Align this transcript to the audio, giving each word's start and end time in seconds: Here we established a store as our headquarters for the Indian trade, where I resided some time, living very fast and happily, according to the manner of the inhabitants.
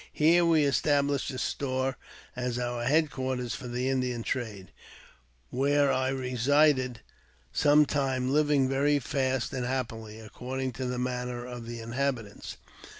Here 0.13 0.43
we 0.43 0.63
established 0.63 1.29
a 1.29 1.37
store 1.37 1.95
as 2.35 2.57
our 2.57 2.85
headquarters 2.85 3.53
for 3.53 3.67
the 3.67 3.87
Indian 3.87 4.23
trade, 4.23 4.71
where 5.51 5.91
I 5.93 6.07
resided 6.09 7.01
some 7.53 7.85
time, 7.85 8.33
living 8.33 8.67
very 8.67 8.97
fast 8.97 9.53
and 9.53 9.63
happily, 9.63 10.19
according 10.19 10.71
to 10.71 10.87
the 10.87 10.97
manner 10.97 11.45
of 11.45 11.67
the 11.67 11.81
inhabitants. 11.81 12.57